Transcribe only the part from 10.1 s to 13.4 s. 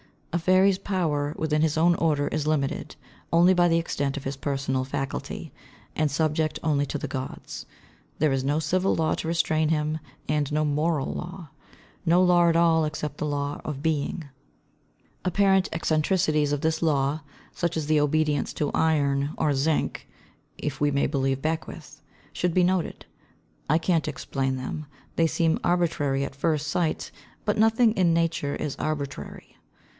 and no moral law; no law at all except the